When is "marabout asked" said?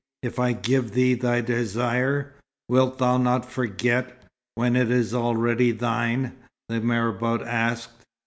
6.81-8.03